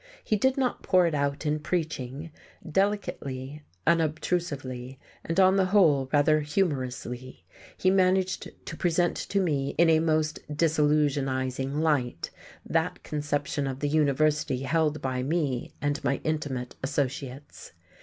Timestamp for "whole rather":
5.65-6.39